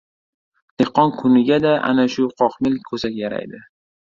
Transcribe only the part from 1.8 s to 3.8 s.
ana shu qoqbel ko‘sak yaraydi!